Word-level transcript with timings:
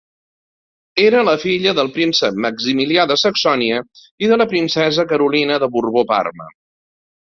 Era 1.03 1.21
la 1.27 1.35
filla 1.43 1.73
del 1.81 1.91
príncep 1.99 2.41
Maximilià 2.47 3.05
de 3.13 3.19
Saxònia 3.27 3.79
i 4.27 4.35
de 4.35 4.43
la 4.45 4.51
princesa 4.57 5.09
Carolina 5.17 5.65
de 5.67 5.75
Borbó-Parma. 5.79 6.55